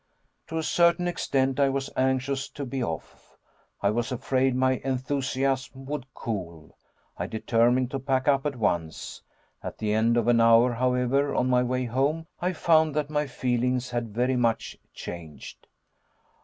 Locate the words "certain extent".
0.63-1.59